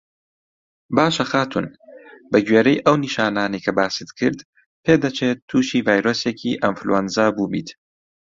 باشه 0.95 1.25
خاتوون 1.31 1.65
بە 2.31 2.37
گوێرەی 2.47 2.81
ئەو 2.85 2.95
نیشانانەی 3.05 3.63
کە 3.65 3.71
باست 3.77 4.09
کرد 4.19 4.39
پێدەچێت 4.83 5.37
تووشی 5.49 5.85
ڤایرۆسێکی 5.87 6.59
ئەنفلەوەنزا 6.63 7.27
بووبیت 7.35 7.69